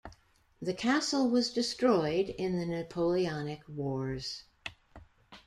The 0.59 0.73
castle 0.73 1.29
was 1.29 1.53
destroyed 1.53 2.29
in 2.29 2.57
the 2.57 2.65
Napoleonic 2.65 3.61
wars. 3.67 4.45